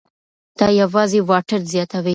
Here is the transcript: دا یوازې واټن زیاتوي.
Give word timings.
دا 0.57 0.67
یوازې 0.81 1.19
واټن 1.29 1.61
زیاتوي. 1.73 2.09